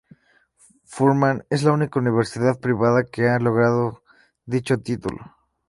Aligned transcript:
Furman 0.87 1.45
es 1.51 1.61
la 1.61 1.73
única 1.73 1.99
universidad 1.99 2.59
privada 2.59 3.03
que 3.05 3.29
ha 3.29 3.37
logrado 3.37 4.01
dicho 4.47 4.79
título. 4.79 5.37